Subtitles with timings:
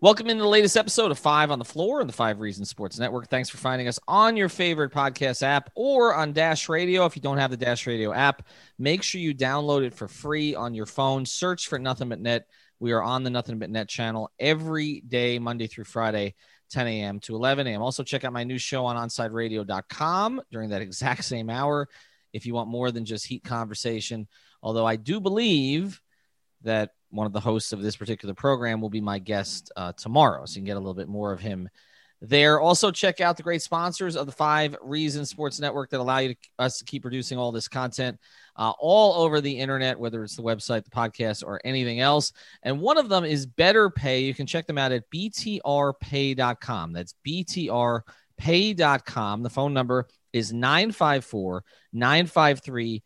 [0.00, 3.00] Welcome into the latest episode of Five on the Floor on the Five Reasons Sports
[3.00, 3.26] Network.
[3.26, 7.04] Thanks for finding us on your favorite podcast app or on Dash Radio.
[7.04, 8.46] If you don't have the Dash Radio app,
[8.78, 11.26] make sure you download it for free on your phone.
[11.26, 12.46] Search for Nothing But Net.
[12.78, 16.36] We are on the Nothing But Net channel every day, Monday through Friday,
[16.70, 17.18] 10 a.m.
[17.18, 17.82] to 11 a.m.
[17.82, 21.88] Also, check out my new show on OnSideRadio.com during that exact same hour
[22.32, 24.28] if you want more than just heat conversation.
[24.62, 26.00] Although I do believe
[26.62, 30.44] that one of the hosts of this particular program will be my guest uh, tomorrow.
[30.44, 31.68] So you can get a little bit more of him
[32.20, 32.60] there.
[32.60, 36.34] Also, check out the great sponsors of the Five Reasons Sports Network that allow you
[36.34, 38.18] to, us to keep producing all this content
[38.56, 42.32] uh, all over the internet, whether it's the website, the podcast, or anything else.
[42.62, 44.20] And one of them is Better Pay.
[44.20, 46.92] You can check them out at btrpay.com.
[46.92, 48.02] That's btrpay.com.
[49.42, 53.02] The phone number is 954 953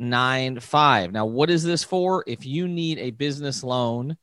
[0.00, 1.12] 8895.
[1.12, 2.24] Now, what is this for?
[2.26, 4.16] If you need a business loan,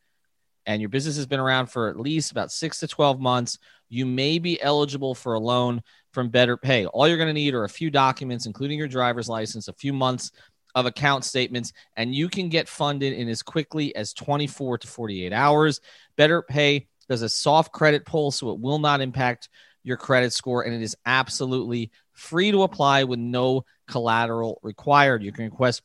[0.66, 3.58] and your business has been around for at least about six to 12 months,
[3.89, 6.86] you may be eligible for a loan from Better Pay.
[6.88, 9.94] All you're going to need are a few documents, including your driver's license, a few
[9.94, 10.31] months
[10.75, 15.31] of account statements, and you can get funded in as quickly as 24 to 48
[15.31, 15.80] hours.
[16.17, 19.47] Better Pay does a soft credit pull, so it will not impact
[19.84, 25.23] your credit score, and it is absolutely free to apply with no collateral required.
[25.23, 25.83] You can request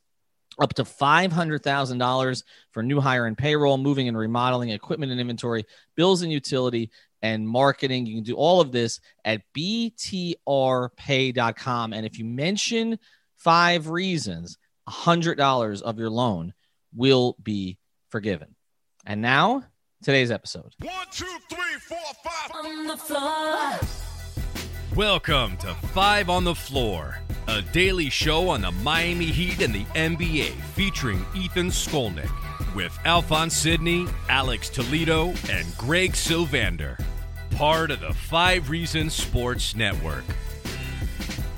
[0.61, 6.23] up to $500,000 for new hire and payroll, moving and remodeling, equipment and inventory, bills
[6.23, 6.91] and utility,
[7.23, 8.07] and marketing.
[8.07, 10.33] You can do all of this at btrpay.com.
[11.93, 12.99] And if you mention
[13.39, 16.55] five reasons, $100 of your loan
[16.95, 17.79] will be
[18.11, 18.55] forgiven.
[19.07, 19.65] And now,
[20.03, 20.75] today's episode.
[20.81, 22.51] One, two, three, four, five.
[22.65, 24.12] on the floor.
[24.97, 29.85] Welcome to Five on the Floor, a daily show on the Miami Heat and the
[29.95, 32.31] NBA featuring Ethan Skolnick
[32.75, 37.03] with Alphonse Sidney, Alex Toledo, and Greg Sylvander.
[37.53, 40.25] Part of the Five Reasons Sports Network.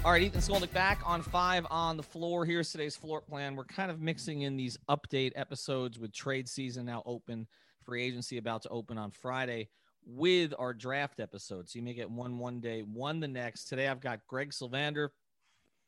[0.04, 2.44] All right, Ethan Skolnick back on five on the floor.
[2.44, 3.56] Here's today's floor plan.
[3.56, 7.48] We're kind of mixing in these update episodes with trade season now open,
[7.82, 9.70] free agency about to open on Friday
[10.06, 11.74] with our draft episodes.
[11.74, 13.64] You may get one one day, one the next.
[13.66, 15.08] Today I've got Greg Sylvander,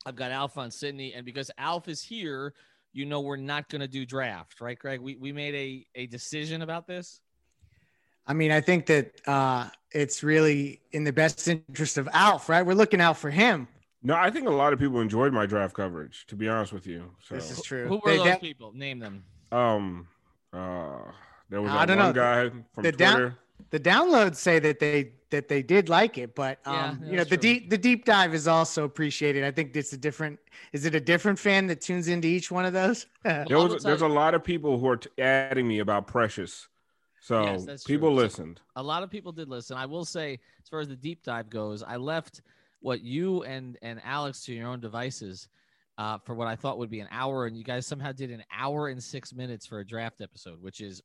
[0.05, 2.55] I've got Alf on Sidney, and because Alf is here,
[2.93, 5.01] you know we're not going to do draft, right, Greg?
[5.01, 7.21] We we made a a decision about this.
[8.27, 12.63] I mean, I think that uh, it's really in the best interest of Alf, right?
[12.67, 13.69] We're looking out for him.
[14.03, 16.27] No, I think a lot of people enjoyed my draft coverage.
[16.29, 17.87] To be honest with you, so This is true.
[17.87, 18.73] Who were They those de- people?
[18.75, 19.25] Name them.
[19.53, 20.09] um,
[20.53, 21.03] uh,
[21.51, 22.13] there was I that don't one know.
[22.13, 22.97] guy from The Twitter.
[22.97, 23.37] down-
[23.71, 27.25] the downloads say that they that they did like it, but um, yeah, you know
[27.25, 27.39] the true.
[27.39, 29.45] deep the deep dive is also appreciated.
[29.45, 30.39] I think it's a different.
[30.73, 33.07] Is it a different fan that tunes into each one of those?
[33.25, 36.69] there was there's you- a lot of people who are t- adding me about Precious,
[37.21, 38.17] so Yes, people true.
[38.19, 38.61] So- listened.
[38.77, 39.77] a lot of people did listen.
[39.77, 42.43] I will say, as far as the deep dive goes, I left
[42.81, 45.49] what you and and Alex to your own devices
[45.99, 48.45] uh, for what I thought would be an hour, and you guys somehow did an
[48.57, 51.03] hour and six minutes for a draft episode, which is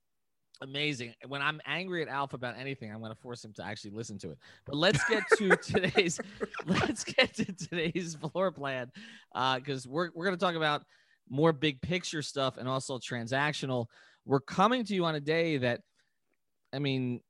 [0.61, 1.13] amazing.
[1.27, 4.17] When I'm angry at Alf about anything, I'm going to force him to actually listen
[4.19, 4.37] to it.
[4.65, 6.19] But let's get to today's
[6.65, 8.91] let's get to today's floor plan
[9.55, 10.83] because we're we're going to talk about
[11.29, 13.87] more big picture stuff and also transactional.
[14.25, 15.81] We're coming to you on a day that,
[16.73, 17.21] I mean,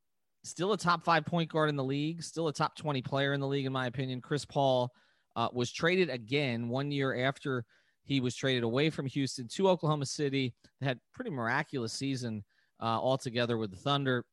[0.43, 3.39] still a top five point guard in the league, still a top 20 player in
[3.39, 4.21] the league, in my opinion.
[4.21, 4.91] Chris Paul
[5.35, 7.63] uh, was traded again one year after
[8.03, 10.53] he was traded away from Houston to Oklahoma City.
[10.81, 12.43] Had pretty miraculous season
[12.81, 14.25] uh, altogether with the Thunder,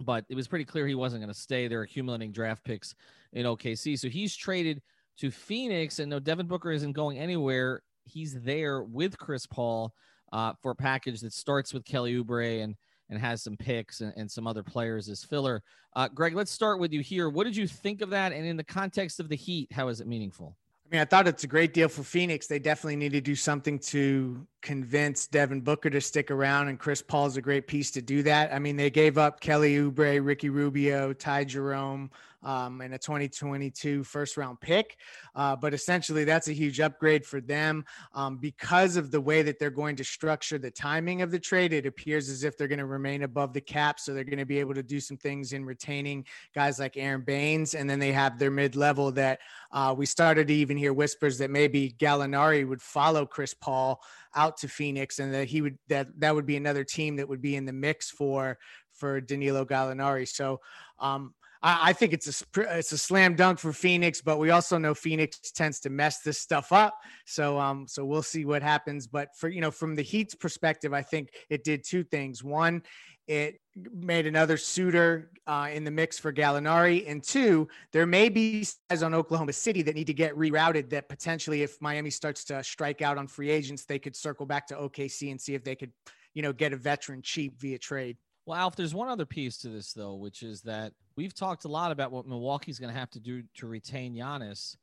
[0.00, 1.68] but it was pretty clear he wasn't going to stay.
[1.68, 2.94] They're accumulating draft picks
[3.32, 4.80] in OKC, so he's traded
[5.18, 5.98] to Phoenix.
[5.98, 7.82] And no, Devin Booker isn't going anywhere.
[8.04, 9.92] He's there with Chris Paul
[10.32, 12.74] uh, for a package that starts with Kelly Oubre and
[13.10, 15.62] and has some picks and, and some other players as filler.
[15.94, 17.28] Uh, Greg, let's start with you here.
[17.28, 18.32] What did you think of that?
[18.32, 20.56] And in the context of the Heat, how is it meaningful?
[20.86, 22.46] I mean, I thought it's a great deal for Phoenix.
[22.46, 27.02] They definitely need to do something to convince Devin Booker to stick around, and Chris
[27.02, 28.52] Paul's a great piece to do that.
[28.52, 32.10] I mean, they gave up Kelly Oubre, Ricky Rubio, Ty Jerome,
[32.44, 34.96] um, and a 2022 first round pick.
[35.34, 37.84] Uh, but essentially, that's a huge upgrade for them
[38.14, 41.72] um, because of the way that they're going to structure the timing of the trade.
[41.72, 44.46] It appears as if they're going to remain above the cap, so they're going to
[44.46, 46.24] be able to do some things in retaining
[46.54, 49.40] guys like Aaron Baynes, and then they have their mid level that
[49.72, 54.00] uh, we started to even hear whispers that maybe Gallinari would follow Chris Paul
[54.36, 57.42] out to Phoenix, and that he would that that would be another team that would
[57.42, 58.58] be in the mix for
[58.92, 60.26] for Danilo Gallinari.
[60.26, 60.60] So
[60.98, 64.78] um, I, I think it's a it's a slam dunk for Phoenix, but we also
[64.78, 66.94] know Phoenix tends to mess this stuff up.
[67.24, 69.06] So um, so we'll see what happens.
[69.06, 72.44] But for you know, from the Heat's perspective, I think it did two things.
[72.44, 72.82] One,
[73.26, 73.60] it
[73.92, 77.08] made another suitor uh, in the mix for Gallinari.
[77.10, 81.08] And two, there may be guys on Oklahoma City that need to get rerouted that
[81.08, 84.74] potentially, if Miami starts to strike out on free agents, they could circle back to
[84.74, 85.92] OKC and see if they could,
[86.34, 88.16] you know, get a veteran cheap via trade.
[88.46, 91.68] Well, Alf, there's one other piece to this, though, which is that we've talked a
[91.68, 94.76] lot about what Milwaukee's going to have to do to retain Giannis.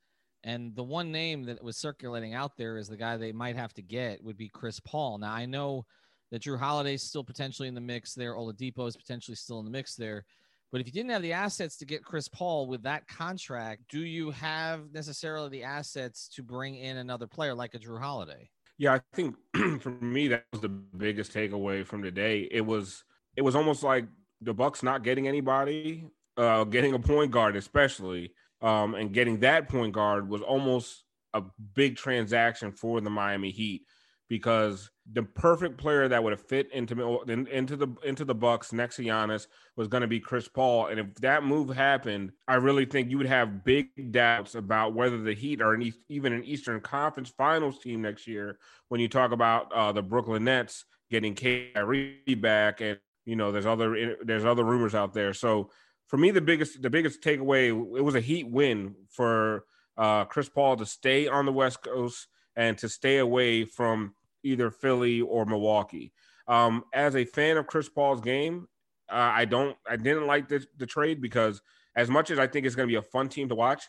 [0.43, 3.73] And the one name that was circulating out there is the guy they might have
[3.75, 5.19] to get would be Chris Paul.
[5.19, 5.85] Now, I know
[6.31, 8.35] that Jrue Holiday's still potentially in the mix there.
[8.35, 10.25] Oladipo is potentially still in the mix there.
[10.71, 13.99] But if you didn't have the assets to get Chris Paul with that contract, do
[13.99, 18.49] you have necessarily the assets to bring in another player like a Jrue Holiday?
[18.77, 19.35] Yeah, I think
[19.81, 22.47] for me that was the biggest takeaway from today.
[22.49, 23.03] It was
[23.35, 24.05] it was almost like
[24.39, 26.07] the Bucks not getting anybody,
[26.37, 31.03] uh, getting a point guard especially, um, and getting that point guard was almost
[31.33, 31.43] a
[31.75, 33.83] big transaction for the Miami Heat
[34.31, 37.19] because the perfect player that would have fit into
[37.51, 41.01] into the into the Bucks next to Giannis was going to be Chris Paul, and
[41.01, 45.33] if that move happened, I really think you would have big doubts about whether the
[45.33, 48.57] Heat are an, even an Eastern Conference Finals team next year.
[48.87, 53.65] When you talk about uh, the Brooklyn Nets getting Kyrie back and you know, there's
[53.65, 55.33] other there's other rumors out there.
[55.33, 55.71] So
[56.07, 57.67] for me, the biggest the biggest takeaway
[57.97, 59.65] it was a Heat win for
[59.97, 64.13] uh, Chris Paul to stay on the West Coast and to stay away from
[64.43, 66.11] either Philly or Milwaukee.
[66.47, 68.67] Um, as a fan of Chris Paul's game,
[69.11, 71.61] uh, I don't I didn't like the, the trade because
[71.95, 73.83] as much as I think it's going to be a fun team to watch,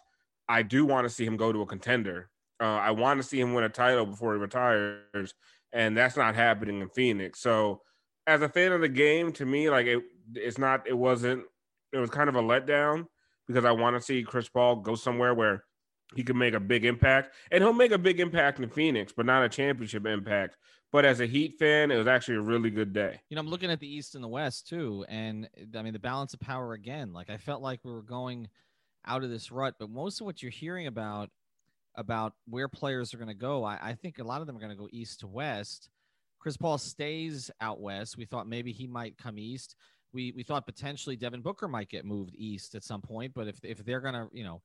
[0.48, 2.28] I do want to see him go to a contender.
[2.60, 5.34] Uh, I want to see him win a title before he retires,
[5.72, 7.40] and that's not happening in Phoenix.
[7.40, 7.82] So
[8.26, 10.02] as a fan of the game, to me, like it,
[10.34, 10.86] it's not.
[10.86, 11.44] It wasn't.
[11.92, 13.06] It was kind of a letdown
[13.46, 15.64] because I want to see Chris Paul go somewhere where
[16.16, 19.26] he can make a big impact, and he'll make a big impact in Phoenix, but
[19.26, 20.56] not a championship impact.
[20.92, 23.18] But as a Heat fan, it was actually a really good day.
[23.30, 25.98] You know, I'm looking at the East and the West too, and I mean the
[25.98, 27.12] balance of power again.
[27.14, 28.48] Like I felt like we were going
[29.06, 31.30] out of this rut, but most of what you're hearing about
[31.96, 34.60] about where players are going to go, I, I think a lot of them are
[34.60, 35.90] going to go east to west.
[36.38, 38.16] Chris Paul stays out west.
[38.16, 39.76] We thought maybe he might come east.
[40.12, 43.64] We we thought potentially Devin Booker might get moved east at some point, but if
[43.64, 44.60] if they're gonna you know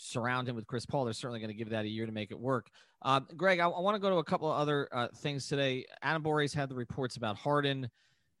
[0.00, 2.30] surround him with Chris Paul, they're certainly going to give that a year to make
[2.30, 2.68] it work.
[3.02, 5.84] Um, Greg, I, I want to go to a couple of other uh, things today.
[6.02, 7.88] Adam Borges had the reports about Harden,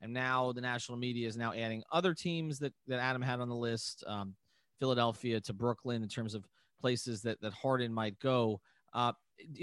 [0.00, 3.48] and now the national media is now adding other teams that that Adam had on
[3.48, 4.34] the list, um,
[4.78, 6.44] Philadelphia to Brooklyn in terms of
[6.80, 8.60] places that that Harden might go.
[8.92, 9.12] Uh,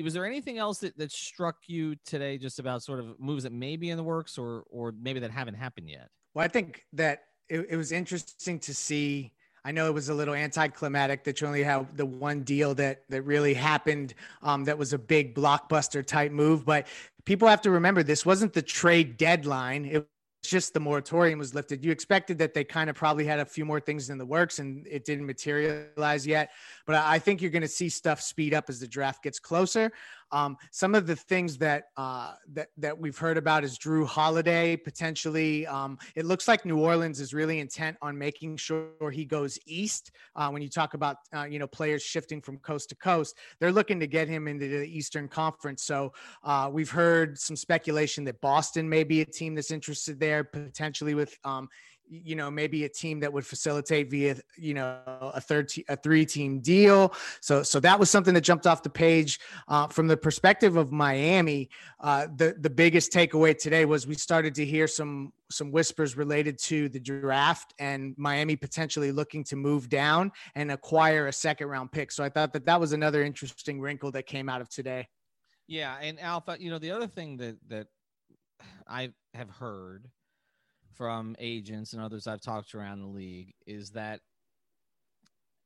[0.04, 3.52] was there anything else that, that struck you today just about sort of moves that
[3.52, 6.84] may be in the works or or maybe that haven't happened yet well i think
[6.94, 9.32] that it, it was interesting to see
[9.68, 13.02] I know it was a little anticlimactic that you only have the one deal that
[13.10, 16.64] that really happened um, that was a big blockbuster type move.
[16.64, 16.88] But
[17.26, 19.84] people have to remember this wasn't the trade deadline.
[19.84, 20.06] It was
[20.50, 21.84] just the moratorium was lifted.
[21.84, 24.60] You expected that they kind of probably had a few more things in the works
[24.60, 26.52] and it didn't materialize yet.
[26.86, 29.92] But I think you're going to see stuff speed up as the draft gets closer.
[30.32, 34.76] Um, some of the things that uh, that that we've heard about is Jrue Holiday
[34.76, 35.66] potentially.
[35.68, 40.12] Um, it looks like New Orleans is really intent on making sure he goes east.
[40.36, 43.72] Uh, when you talk about uh, you know players shifting from coast to coast, they're
[43.72, 45.84] looking to get him into the Eastern Conference.
[45.84, 50.44] So uh, we've heard some speculation that Boston may be a team that's interested there
[50.44, 51.70] potentially with um,
[52.10, 55.00] you know maybe a team that would facilitate via you know
[55.34, 57.14] a third te- a three team deal.
[57.42, 60.92] So so that was something that jumped off the page uh, from the perspective of
[60.92, 61.70] miami.
[62.00, 66.58] Uh, the the biggest takeaway today was we started to hear some some whispers related
[66.60, 71.92] to the draft and miami potentially looking to move down and acquire a second round
[71.92, 72.12] pick.
[72.12, 75.08] So i thought that that was another interesting wrinkle that came out of today.
[75.68, 77.88] Yeah and alpha you know the other thing that that
[78.88, 80.10] i have heard
[80.96, 84.22] from agents and others I've talked to around the league is that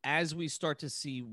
[0.04, 1.24] as we start to see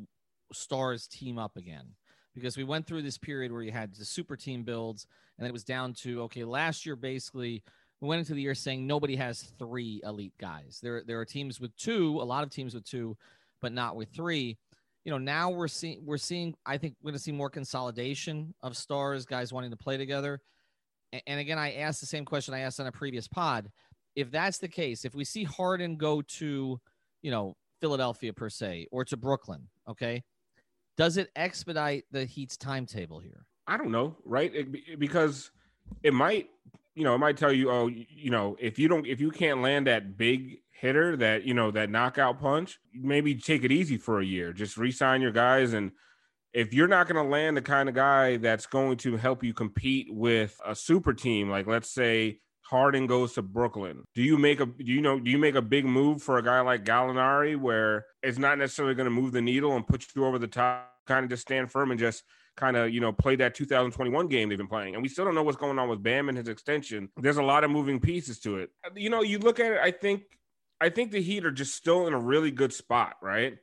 [0.52, 1.94] stars team up again,
[2.34, 5.06] because we went through this period where you had the super team builds
[5.38, 7.62] and it was down to okay, last year basically
[8.00, 10.78] we went into the year saying nobody has three elite guys.
[10.82, 13.16] There there are teams with two, a lot of teams with two,
[13.60, 14.56] but not with three.
[15.04, 18.54] You know, now we're seeing we're seeing I think we're going to see more consolidation
[18.62, 20.40] of stars, guys wanting to play together.
[21.12, 23.70] And again, I asked the same question I asked on a previous pod.
[24.14, 26.80] If that's the case, if we see Harden go to,
[27.22, 30.24] you know, Philadelphia per se or to Brooklyn, okay,
[30.96, 33.46] does it expedite the Heat's timetable here?
[33.66, 34.52] I don't know, right?
[34.54, 35.50] It, because
[36.02, 36.48] it might,
[36.94, 39.62] you know, it might tell you, oh, you know, if you don't, if you can't
[39.62, 44.20] land that big hitter, that you know, that knockout punch, maybe take it easy for
[44.20, 44.52] a year.
[44.52, 45.92] Just resign your guys, and
[46.58, 49.54] if you're not going to land the kind of guy that's going to help you
[49.54, 54.02] compete with a super team, like let's say Harden goes to Brooklyn.
[54.16, 56.42] Do you make a do you know do you make a big move for a
[56.42, 60.24] guy like Gallinari where it's not necessarily going to move the needle and put you
[60.24, 62.24] over the top, kind of just stand firm and just
[62.56, 65.36] kind of you know play that 2021 game they've been playing, and we still don't
[65.36, 67.08] know what's going on with Bam and his extension.
[67.16, 68.70] There's a lot of moving pieces to it.
[68.96, 69.78] You know, you look at it.
[69.80, 70.22] I think
[70.80, 73.58] I think the Heat are just still in a really good spot, right?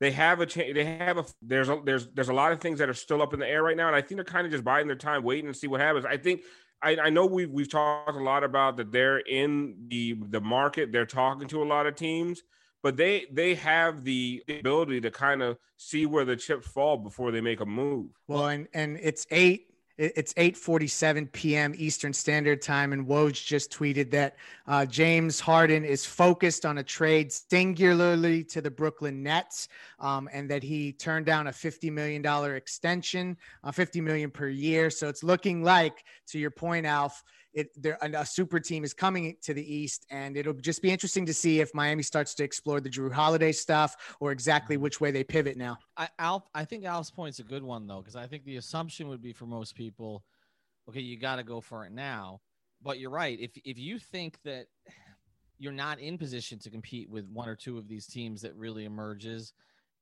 [0.00, 0.74] They have a chance.
[0.74, 3.34] They have a there's a there's there's a lot of things that are still up
[3.34, 5.24] in the air right now, and I think they're kind of just biding their time,
[5.24, 6.04] waiting and see what happens.
[6.04, 6.42] I think
[6.82, 10.92] I, I know we've we've talked a lot about that they're in the the market.
[10.92, 12.42] They're talking to a lot of teams,
[12.82, 17.32] but they they have the ability to kind of see where the chips fall before
[17.32, 18.10] they make a move.
[18.28, 19.66] Well, and and it's eight
[19.98, 21.74] it's 8:47 p.m.
[21.76, 24.36] Eastern Standard Time, and Woj just tweeted that
[24.68, 30.48] uh, James Harden is focused on a trade singularly to the Brooklyn Nets, um, and
[30.50, 34.88] that he turned down a 50 million dollar extension, uh, 50 million per year.
[34.88, 37.24] So it's looking like, to your point, Alf,
[37.54, 41.26] it there a super team is coming to the East, and it'll just be interesting
[41.26, 44.82] to see if Miami starts to explore the Jrue Holiday stuff or exactly mm-hmm.
[44.84, 45.78] which way they pivot now.
[45.96, 49.08] I Alf, I think Alf's point's a good one though, because I think the assumption
[49.08, 50.24] would be for most people,
[50.88, 52.40] okay, you got to go for it now.
[52.82, 53.38] But you're right.
[53.40, 54.66] If if you think that
[55.58, 58.84] you're not in position to compete with one or two of these teams that really
[58.84, 59.52] emerges,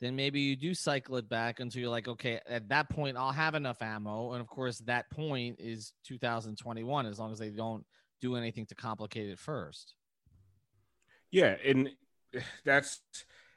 [0.00, 3.32] then maybe you do cycle it back until you're like, okay, at that point, I'll
[3.32, 4.32] have enough ammo.
[4.32, 7.84] And of course, that point is 2021, as long as they don't
[8.20, 9.94] do anything to complicate it first.
[11.30, 11.56] Yeah.
[11.64, 11.90] And
[12.64, 13.00] that's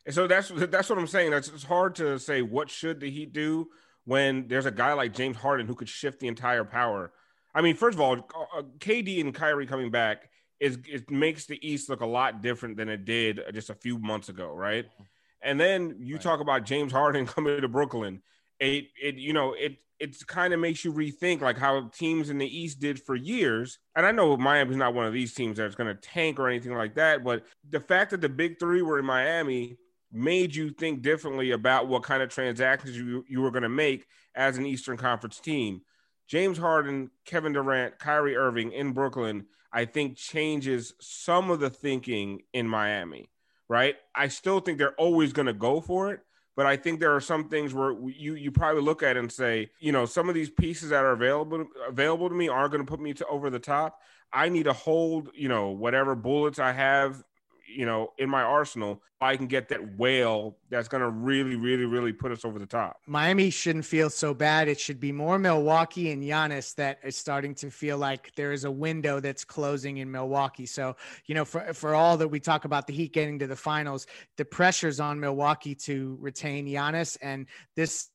[0.09, 1.31] so that's that's what I'm saying.
[1.31, 3.67] That's it's hard to say what should the Heat do
[4.05, 7.11] when there's a guy like James Harden who could shift the entire power.
[7.53, 8.13] I mean, first of all,
[8.55, 10.29] uh, KD and Kyrie coming back
[10.59, 13.97] is it makes the East look a lot different than it did just a few
[13.97, 14.85] months ago, right?
[14.85, 15.03] Mm-hmm
[15.41, 16.21] and then you right.
[16.21, 18.21] talk about James Harden coming to Brooklyn.
[18.59, 22.37] It it you know it it kind of makes you rethink like how teams in
[22.37, 23.79] the East did for years.
[23.95, 26.73] And I know Miami's not one of these teams that's going to tank or anything
[26.73, 29.77] like that, but the fact that the big three were in Miami
[30.11, 34.05] made you think differently about what kind of transactions you, you were going to make
[34.35, 35.81] as an Eastern Conference team.
[36.27, 42.41] James Harden, Kevin Durant, Kyrie Irving in Brooklyn, I think changes some of the thinking
[42.53, 43.29] in Miami
[43.69, 43.95] right?
[44.15, 46.21] I still think they're always going to go for it,
[46.57, 49.69] but I think there are some things where you you probably look at and say,
[49.79, 52.89] you know, some of these pieces that are available available to me aren't going to
[52.89, 54.01] put me to over the top.
[54.33, 57.23] I need to hold, you know, whatever bullets I have
[57.69, 61.85] you know, in my arsenal, I can get that whale that's going to really, really,
[61.85, 63.01] really put us over the top.
[63.05, 64.67] Miami shouldn't feel so bad.
[64.67, 68.63] It should be more Milwaukee and Giannis that is starting to feel like there is
[68.63, 70.65] a window that's closing in Milwaukee.
[70.65, 70.95] So,
[71.25, 74.07] you know, for, for all that we talk about the Heat getting to the finals,
[74.37, 77.17] the pressure's on Milwaukee to retain Giannis.
[77.21, 78.09] And this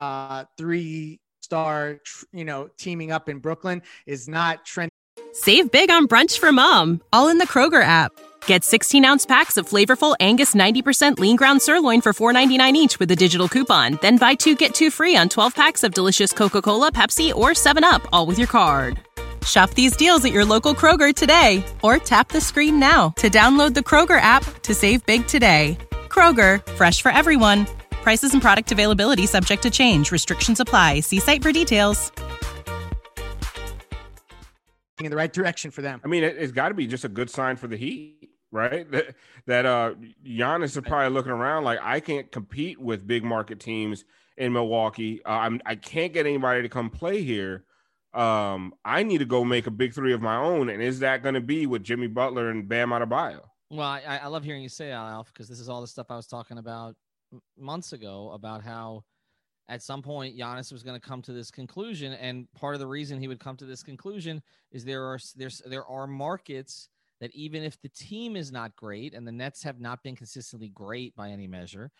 [0.00, 1.98] uh, three star,
[2.32, 4.90] you know, teaming up in Brooklyn is not trending.
[5.32, 8.12] Save big on brunch for mom, all in the Kroger app.
[8.46, 13.10] Get 16 ounce packs of flavorful Angus 90% lean ground sirloin for $4.99 each with
[13.10, 13.98] a digital coupon.
[14.02, 17.50] Then buy two get two free on 12 packs of delicious Coca Cola, Pepsi, or
[17.50, 18.98] 7UP, all with your card.
[19.46, 23.72] Shop these deals at your local Kroger today or tap the screen now to download
[23.72, 25.78] the Kroger app to save big today.
[26.08, 27.66] Kroger, fresh for everyone.
[28.02, 30.12] Prices and product availability subject to change.
[30.12, 31.00] Restrictions apply.
[31.00, 32.12] See site for details
[35.04, 36.00] in the right direction for them.
[36.04, 38.90] I mean, it, has got to be just a good sign for the Heat right?
[38.90, 39.14] That
[39.46, 44.04] that uh Giannis is probably looking around like I can't compete with big market teams
[44.36, 45.20] in Milwaukee.
[45.24, 47.64] Uh, I'm I can't get anybody to come play here.
[48.12, 51.22] Um, I need to go make a big three of my own, and is that
[51.22, 53.42] going to be with Jimmy Butler and Bam Adebayo?
[53.70, 56.06] Well, I, I love hearing you say that, Alf because this is all the stuff
[56.10, 56.96] I was talking about
[57.56, 59.04] months ago about how
[59.68, 62.86] at some point Giannis was going to come to this conclusion, and part of the
[62.88, 64.42] reason he would come to this conclusion
[64.72, 66.88] is there are there's there are markets
[67.20, 70.68] that even if the team is not great, and the Nets have not been consistently
[70.68, 71.90] great by any measure,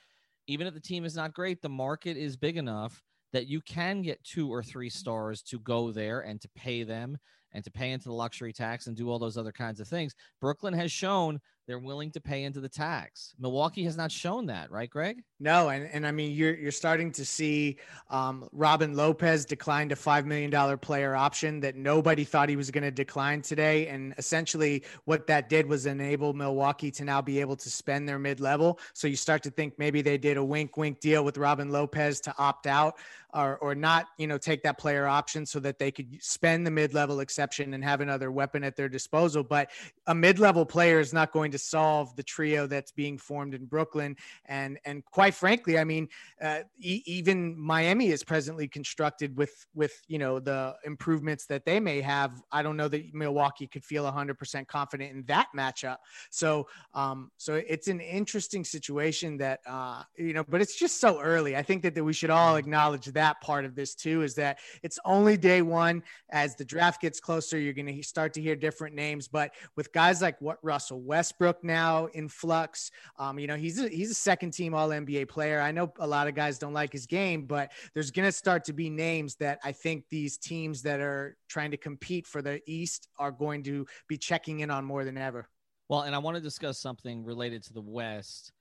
[0.47, 4.03] even if the team is not great, the market is big enough that you can
[4.03, 7.17] get two or three stars to go there and to pay them
[7.53, 10.15] and to pay into the luxury tax and do all those other kinds of things.
[10.41, 13.35] Brooklyn has shown they're willing to pay into the tax.
[13.39, 15.23] Milwaukee has not shown that, right, Greg?
[15.39, 17.79] No, and, and I mean you're you're starting to see
[18.11, 22.71] um, Robin Lopez declined a five million dollar player option that nobody thought he was
[22.71, 27.41] going to decline today, and essentially what that did was enable Milwaukee to now be
[27.41, 28.79] able to spend their mid level.
[28.93, 32.21] So you start to think maybe they did a wink wink deal with Robin Lopez
[32.23, 32.97] to opt out
[33.33, 36.71] or or not, you know, take that player option so that they could spend the
[36.71, 39.43] mid level exception and have another weapon at their disposal.
[39.43, 39.71] But
[40.07, 43.67] a mid level player is not going to solve the trio that's being formed in
[43.67, 44.17] Brooklyn.
[44.47, 46.09] And and quite frankly, I mean,
[46.43, 51.81] uh, e- even Miami is presently constructed with with you know the improvements that they
[51.81, 52.43] may have.
[52.53, 55.97] I don't know that Milwaukee could feel 100% confident in that matchup.
[56.31, 61.21] So um, so it's an interesting situation that uh, you know, but it's just so
[61.21, 61.57] early.
[61.57, 64.23] I think that, that we should all acknowledge that part of this too.
[64.23, 66.03] Is that it's only day one.
[66.31, 69.29] As the draft gets closer, you're going to start to hear different names.
[69.29, 72.91] But with guys like what Russell Westbrook now in flux.
[73.19, 75.61] Um, you know, he's a, he's a second team All NBA player.
[75.61, 78.65] I know a lot of guys don't like his game, but there's going to start
[78.65, 82.61] to be names that I think these teams that are trying to compete for the
[82.67, 85.49] East are going to be checking in on more than ever.
[85.89, 88.53] Well, and I want to discuss something related to the West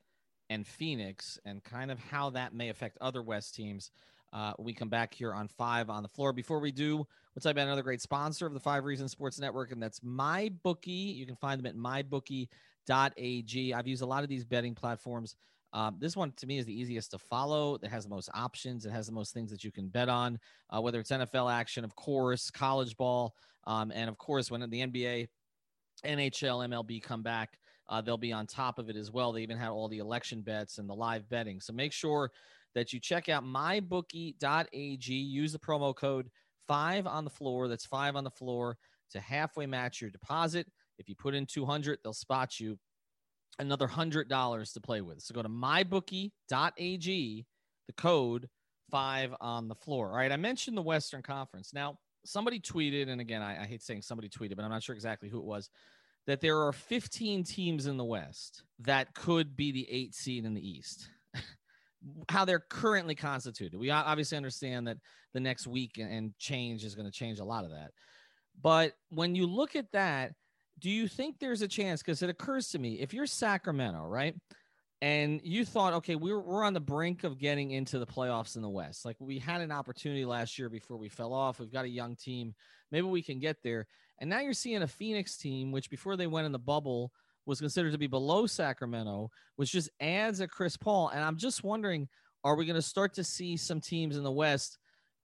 [0.49, 3.91] and Phoenix and kind of how that may affect other West teams.
[4.31, 6.33] Uh, we come back here on five on the floor.
[6.33, 7.05] Before we do,
[7.35, 11.15] let's talk about another great sponsor of the Five Reasons Sports Network, and that's MyBookie.
[11.15, 12.47] You can find them at MyBookie
[12.89, 13.73] ag.
[13.75, 15.35] I've used a lot of these betting platforms.
[15.71, 17.75] Um, this one to me is the easiest to follow.
[17.75, 18.85] It has the most options.
[18.85, 21.83] It has the most things that you can bet on, uh, whether it's NFL action,
[21.83, 23.35] of course, college ball,
[23.67, 25.27] um, and of course, when the NBA,
[26.03, 29.31] NHL, MLB come back, uh, they'll be on top of it as well.
[29.31, 31.59] They even have all the election bets and the live betting.
[31.59, 32.31] So make sure
[32.75, 35.13] that you check out mybookie.ag.
[35.13, 36.29] Use the promo code
[36.67, 37.67] five on the floor.
[37.67, 38.77] That's five on the floor
[39.11, 40.67] to halfway match your deposit.
[40.99, 42.77] If you put in 200, they'll spot you
[43.57, 45.21] another $100 to play with.
[45.21, 47.45] So go to mybookie.ag,
[47.87, 48.49] the code
[48.91, 50.09] five on the floor.
[50.09, 50.31] All right.
[50.31, 51.73] I mentioned the Western Conference.
[51.73, 54.95] Now, somebody tweeted, and again, I, I hate saying somebody tweeted, but I'm not sure
[54.95, 55.69] exactly who it was,
[56.27, 60.53] that there are 15 teams in the West that could be the eight seed in
[60.53, 61.09] the East.
[62.29, 63.79] How they're currently constituted.
[63.79, 64.97] We obviously understand that
[65.33, 67.91] the next week and change is going to change a lot of that.
[68.61, 70.33] But when you look at that,
[70.79, 72.01] do you think there's a chance?
[72.01, 74.35] Because it occurs to me, if you're Sacramento, right?
[75.01, 78.61] And you thought, okay, we're, we're on the brink of getting into the playoffs in
[78.61, 79.05] the West.
[79.05, 81.59] Like we had an opportunity last year before we fell off.
[81.59, 82.53] We've got a young team.
[82.91, 83.87] Maybe we can get there.
[84.19, 87.13] And now you're seeing a Phoenix team, which before they went in the bubble
[87.45, 91.09] was considered to be below Sacramento, which just adds a Chris Paul.
[91.09, 92.09] And I'm just wondering,
[92.43, 94.77] are we going to start to see some teams in the West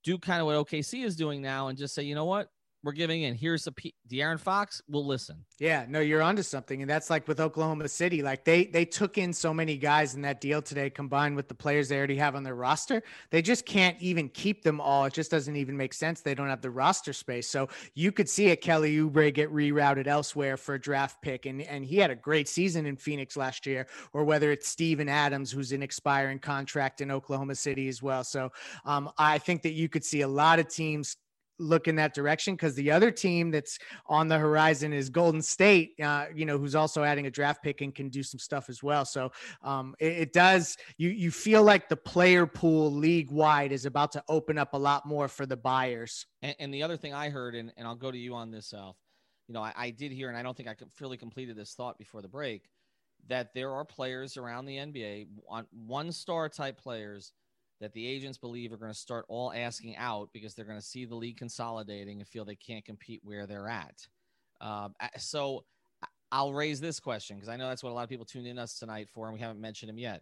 [0.05, 2.47] do kind of what OKC is doing now and just say, you know what?
[2.85, 3.33] We're giving in.
[3.33, 4.79] Here's a P- De'Aaron Fox.
[4.87, 5.43] We'll listen.
[5.57, 8.21] Yeah, no, you're onto something, and that's like with Oklahoma City.
[8.21, 11.55] Like they they took in so many guys in that deal today, combined with the
[11.55, 13.01] players they already have on their roster.
[13.31, 15.05] They just can't even keep them all.
[15.05, 16.21] It just doesn't even make sense.
[16.21, 17.49] They don't have the roster space.
[17.49, 21.63] So you could see a Kelly Oubre get rerouted elsewhere for a draft pick, and
[21.63, 23.87] and he had a great season in Phoenix last year.
[24.13, 28.23] Or whether it's Steven Adams, who's an expiring contract in Oklahoma City as well.
[28.23, 28.51] So
[28.85, 31.17] um, I think that you could see a lot of teams
[31.59, 35.93] look in that direction because the other team that's on the horizon is Golden State,
[36.01, 38.83] uh, you know, who's also adding a draft pick and can do some stuff as
[38.83, 39.05] well.
[39.05, 39.31] So
[39.63, 40.77] um, it, it, does.
[40.97, 44.77] You you feel like the player pool league wide is about to open up a
[44.77, 46.25] lot more for the buyers.
[46.41, 48.73] And, and the other thing I heard, and, and I'll go to you on this,
[48.73, 48.97] Alf.
[49.47, 51.73] You know, I, I did hear, and I don't think I could fully completed this
[51.73, 52.63] thought before the break,
[53.27, 55.27] that there are players around the NBA,
[55.71, 57.31] one star type players
[57.81, 60.85] that the agents believe are going to start all asking out because they're going to
[60.85, 64.07] see the league consolidating and feel they can't compete where they're at.
[64.61, 65.65] Um, so
[66.31, 68.57] I'll raise this question because I know that's what a lot of people tuned in
[68.57, 70.21] us tonight for, and we haven't mentioned him yet.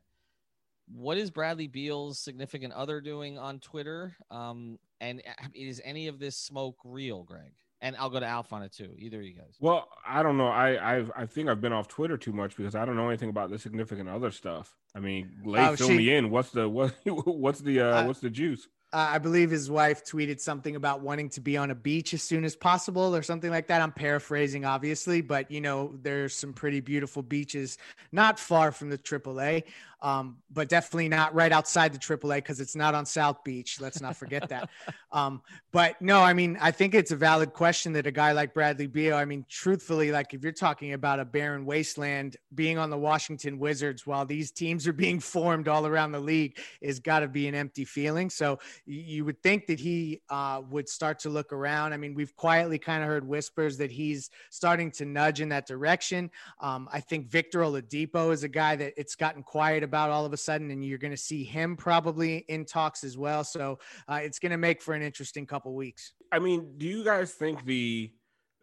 [0.87, 4.15] What is Bradley Beal's significant other doing on Twitter?
[4.29, 7.53] Um, and uh, is any of this smoke real, Greg?
[7.83, 8.95] And I'll go to Alf on it too.
[8.97, 9.57] Either of you guys.
[9.59, 10.47] Well, I don't know.
[10.47, 13.29] I I've, i think I've been off Twitter too much because I don't know anything
[13.29, 14.73] about the significant other stuff.
[14.95, 16.31] I mean, Lay, oh, fill she, me in.
[16.31, 16.95] What's the what?
[17.05, 18.67] What's the uh, uh, what's the juice?
[18.93, 22.21] Uh, I believe his wife tweeted something about wanting to be on a beach as
[22.21, 23.81] soon as possible or something like that.
[23.81, 27.79] I'm paraphrasing, obviously, but you know, there's some pretty beautiful beaches
[28.11, 29.63] not far from the AAA
[30.03, 33.79] um, but definitely not right outside the AAA because it's not on South Beach.
[33.79, 34.69] Let's not forget that.
[35.13, 38.51] Um, but no, I mean, I think it's a valid question that a guy like
[38.51, 42.89] Bradley Beal, I mean, truthfully, like if you're talking about a barren wasteland, being on
[42.89, 47.19] the Washington Wizards while these teams are being formed all around the league is got
[47.19, 48.31] to be an empty feeling.
[48.31, 51.93] So you would think that he uh, would start to look around.
[51.93, 55.67] I mean, we've quietly kind of heard whispers that he's starting to nudge in that
[55.67, 56.31] direction.
[56.59, 60.33] Um, I think Victor Oladipo is a guy that it's gotten quiet about all of
[60.33, 63.43] a sudden, and you're going to see him probably in talks as well.
[63.43, 66.13] So uh, it's going to make for an interesting couple weeks.
[66.31, 68.11] I mean, do you guys think the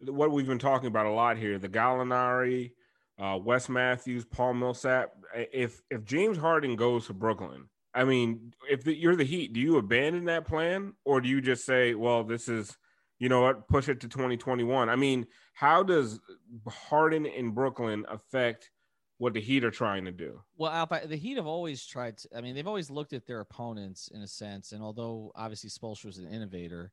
[0.05, 2.71] what we've been talking about a lot here, the Gallinari,
[3.19, 8.83] uh, Wes Matthews, Paul Millsap, if if James Harden goes to Brooklyn, I mean, if
[8.83, 12.23] the, you're the Heat, do you abandon that plan or do you just say, well,
[12.23, 12.77] this is,
[13.19, 14.89] you know what, push it to 2021?
[14.89, 16.19] I mean, how does
[16.67, 18.71] Harden in Brooklyn affect
[19.21, 20.41] what the Heat are trying to do?
[20.57, 23.39] Well, Alf, the Heat have always tried to, I mean, they've always looked at their
[23.39, 24.71] opponents in a sense.
[24.71, 26.91] And although obviously Spoelstra is an innovator,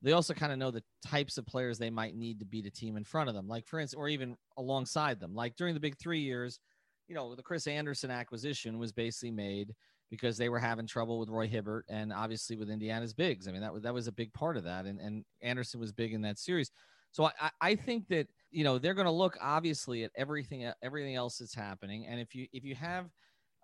[0.00, 2.70] they also kind of know the types of players they might need to beat a
[2.70, 5.34] team in front of them, like for instance, or even alongside them.
[5.34, 6.60] Like during the big three years,
[7.08, 9.74] you know, the Chris Andersen acquisition was basically made–
[10.10, 13.48] because they were having trouble with Roy Hibbert and obviously with Indiana's bigs.
[13.48, 14.84] I mean, that was that was a big part of that.
[14.84, 16.70] And and Andersen was big in that series.
[17.10, 21.16] So I, I think that you know they're going to look obviously at everything everything
[21.16, 22.06] else that's happening.
[22.06, 23.06] And if you if you have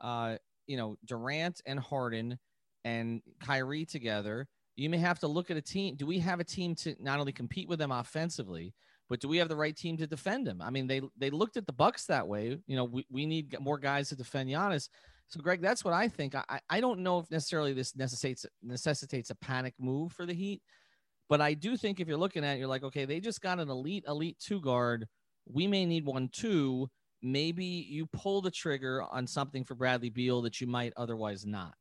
[0.00, 2.38] uh you know Durant and Harden
[2.84, 5.96] and Kyrie together, you may have to look at a team.
[5.96, 8.74] Do we have a team to not only compete with them offensively,
[9.08, 10.62] but do we have the right team to defend them?
[10.62, 12.58] I mean, they they looked at the Bucks that way.
[12.66, 14.88] You know, we, we need more guys to defend Giannis.
[15.28, 16.34] So, Greg, that's what I think.
[16.34, 20.62] I, I don't know if necessarily this necessitates necessitates a panic move for the Heat,
[21.30, 23.60] but I do think if you're looking at it, you're like, okay, they just got
[23.60, 25.06] an elite, elite two guard.
[25.46, 26.88] We may need one too.
[27.22, 31.76] Maybe you pull the trigger on something for Bradley Beal that you might otherwise not.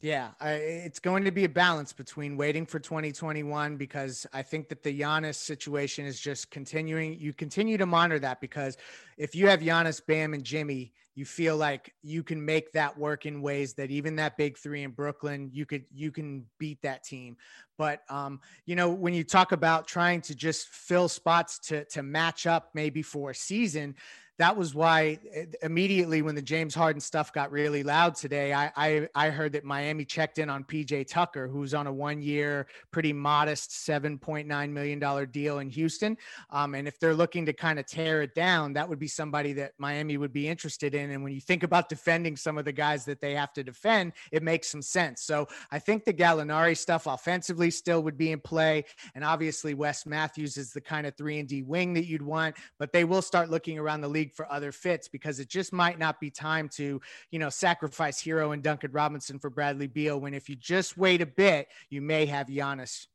[0.00, 4.68] Yeah, I, it's going to be a balance between waiting for 2021 because I think
[4.68, 7.18] that the Giannis situation is just continuing.
[7.18, 8.76] You continue to monitor that because
[9.16, 13.24] if you have Giannis, Bam, and Jimmy, you feel like you can make that work
[13.24, 17.04] in ways that even that big three in Brooklyn, you could you can beat that
[17.04, 17.36] team.
[17.78, 22.02] But um, you know, when you talk about trying to just fill spots to to
[22.02, 23.94] match up maybe for a season,
[24.38, 28.72] that was why eh, immediately when the James Harden stuff got really loud today, I,
[28.76, 32.66] I, I heard that Miami checked in on PJ Tucker, who's on a one year,
[32.90, 36.16] pretty modest $7.9 million deal in Houston.
[36.50, 39.52] Um, and if they're looking to kind of tear it down, that would be somebody
[39.54, 41.10] that Miami would be interested in.
[41.10, 44.12] And when you think about defending some of the guys that they have to defend,
[44.32, 45.22] it makes some sense.
[45.22, 48.84] So I think the Gallinari stuff offensively still would be in play.
[49.14, 52.56] And obviously, Wes Matthews is the kind of three and D wing that you'd want,
[52.78, 55.72] but they will start looking around the league league for other fits because it just
[55.72, 60.20] might not be time to, you know, sacrifice Herro and Duncan Robinson for Bradley Beal.
[60.20, 63.06] When if you just wait a bit, you may have Giannis.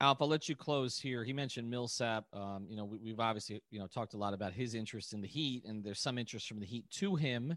[0.00, 1.24] Alf, I'll let you close here.
[1.24, 2.24] He mentioned Millsap.
[2.32, 5.20] Um, you know, we, have obviously you know talked a lot about his interest in
[5.20, 7.56] the Heat, and there's some interest from the Heat to him,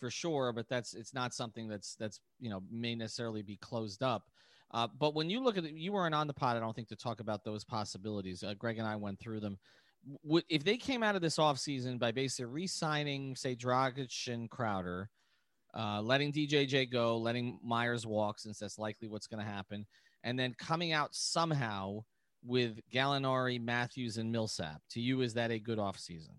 [0.00, 0.52] for sure.
[0.52, 4.30] But that's it's not something that's that's you know may necessarily be closed up.
[4.72, 6.88] Uh, but when you look at it, you weren't on the pod, I don't think,
[6.88, 8.42] to talk about those possibilities.
[8.42, 9.56] Uh, Greg and I went through them
[10.22, 15.08] would if they came out of this offseason by basically re-signing, say, Dragic and Crowder,
[15.76, 19.86] uh, letting DJJ go, letting Meyers walk, since that's likely what's going to happen,
[20.22, 22.02] and then coming out somehow
[22.44, 24.80] with Gallinari, Matthews, and Millsap.
[24.90, 26.36] To you, is that a good offseason?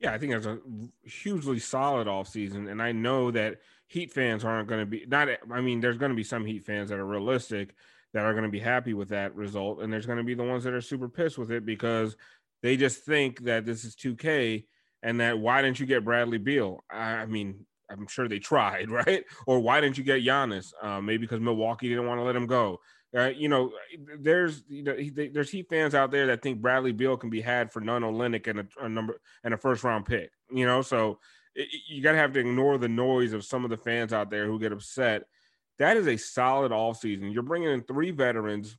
[0.00, 0.58] Yeah, I think that's a
[1.04, 2.70] hugely solid offseason.
[2.70, 5.28] And I know that Heat fans aren't going to be not.
[5.52, 7.74] I mean, there's going to be some Heat fans that are realistic
[8.12, 10.42] that are going to be happy with that result, and there's going to be the
[10.42, 12.16] ones that are super pissed with it because
[12.64, 14.64] they just think that this is 2K
[15.02, 16.82] and that why didn't you get Bradley Beal?
[16.90, 19.22] I mean, I'm sure they tried, right?
[19.46, 20.72] Or why didn't you get Giannis?
[20.82, 22.80] Uh, maybe because Milwaukee didn't want to let him go.
[23.14, 23.70] Uh, you know,
[24.18, 27.70] there's you know, there's Heat fans out there that think Bradley Beal can be had
[27.70, 30.30] for none Olynyk and a, a number and a first round pick.
[30.50, 31.18] You know, so
[31.54, 34.30] it, you got to have to ignore the noise of some of the fans out
[34.30, 35.24] there who get upset.
[35.78, 37.30] That is a solid all season.
[37.30, 38.78] You're bringing in three veterans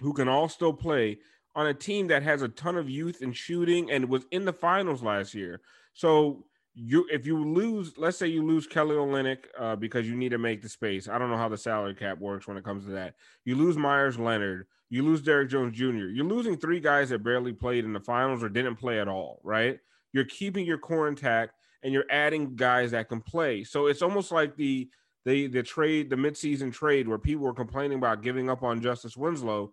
[0.00, 1.18] who can all still play
[1.54, 4.52] on a team that has a ton of youth and shooting and was in the
[4.52, 5.60] finals last year.
[5.94, 10.30] So you if you lose, let's say you lose Kelly Olynyk uh, because you need
[10.30, 11.08] to make the space.
[11.08, 13.14] I don't know how the salary cap works when it comes to that.
[13.44, 16.08] You lose Meyers Leonard, you lose Derrick Jones Jr.
[16.08, 19.40] You're losing three guys that barely played in the finals or didn't play at all,
[19.42, 19.78] right?
[20.12, 23.64] You're keeping your core intact and you're adding guys that can play.
[23.64, 24.88] So it's almost like the
[25.24, 29.16] the the trade, the midseason trade where people were complaining about giving up on Justice
[29.16, 29.72] Winslow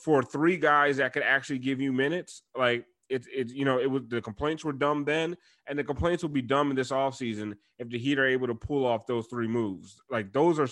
[0.00, 3.90] for three guys that could actually give you minutes, like it's it's you know it
[3.90, 7.54] was the complaints were dumb then, and the complaints will be dumb in this offseason
[7.78, 10.00] if the Heat are able to pull off those three moves.
[10.10, 10.68] Like those are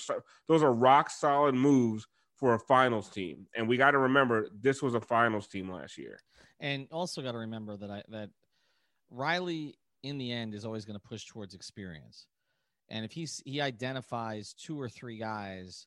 [0.49, 2.07] those are rock solid moves
[2.37, 5.99] for a finals team, and we got to remember this was a finals team last
[5.99, 6.19] year.
[6.59, 8.31] And also got to remember that I that
[9.11, 12.27] Riley in the end is always going to push towards experience.
[12.89, 15.87] And if he's he identifies two or three guys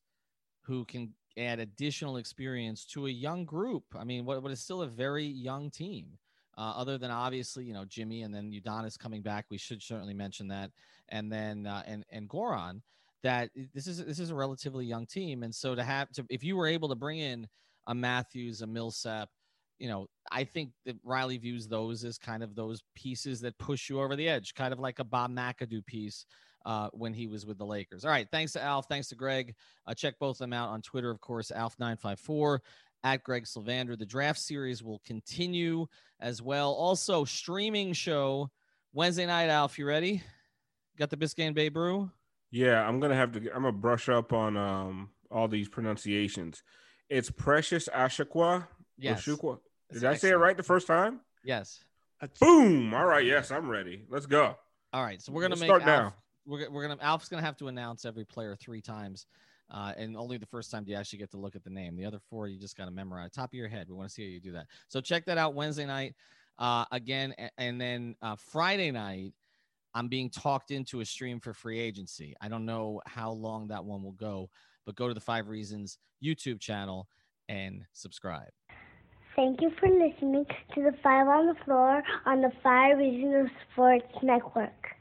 [0.62, 3.84] who can add additional experience to a young group.
[3.98, 6.18] I mean, what, what is still a very young team.
[6.56, 10.14] Uh, other than obviously, you know, Jimmy and then Udonis coming back, we should certainly
[10.14, 10.70] mention that,
[11.10, 12.82] and then uh, and and Goran.
[13.24, 16.44] That this is this is a relatively young team, and so to have to if
[16.44, 17.48] you were able to bring in
[17.88, 19.30] a Matthews, a Millsap,
[19.80, 23.90] you know, I think that Riley views those as kind of those pieces that push
[23.90, 26.26] you over the edge, kind of like a Bob McAdoo piece
[26.66, 28.06] uh, when he was with the Lakers.
[28.06, 28.28] All right.
[28.32, 28.88] Thanks to Alf.
[28.88, 29.56] Thanks to Greg.
[29.86, 32.60] Uh, check both of them out on Twitter, of course, Alf954
[33.04, 33.98] at Greg Sylvander.
[33.98, 35.88] The draft series will continue
[36.20, 36.72] as well.
[36.72, 38.50] Also, streaming show
[38.94, 39.78] Wednesday night, Alf.
[39.78, 40.24] You ready?
[40.98, 42.12] Got the Biscayne Bay Brew?
[42.52, 43.40] Yeah, I'm gonna have to.
[43.40, 46.62] I'm gonna brush up on um all these pronunciations.
[47.10, 48.68] It's Precious Achiuwa.
[48.98, 49.26] Yes.
[49.26, 49.58] Achiuwa.
[49.90, 51.20] It's Did I say it right the first time?
[51.44, 51.84] Yes.
[52.40, 52.94] Boom!
[52.94, 54.06] All right, yes, I'm ready.
[54.08, 54.56] Let's go.
[54.94, 55.22] All right.
[55.22, 56.14] So we're gonna We'll make start Alf, now.
[56.46, 59.26] We're, we're gonna Alf's gonna have to announce every player three times.
[59.72, 61.96] Uh, and only the first time do you actually get to look at the name.
[61.96, 63.88] The other four you just got to memorize top of your head.
[63.90, 64.68] We want to see how you do that.
[64.88, 66.14] So check that out Wednesday night.
[66.60, 69.34] Uh, again, and then uh, Friday night,
[69.96, 72.36] I'm being talked into a stream for free agency.
[72.42, 74.50] I don't know how long that one will go,
[74.86, 77.08] but go to the Five Reasons YouTube channel
[77.50, 78.50] and subscribe.
[79.36, 84.06] Thank you for listening to the Five on the Floor on the Five Regional Sports
[84.22, 84.93] Network.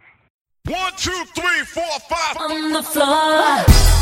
[0.72, 2.36] One, two, three, four, five.
[2.38, 4.01] on the floor.